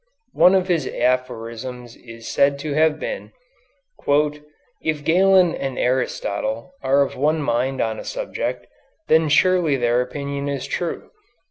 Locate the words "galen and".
5.05-5.77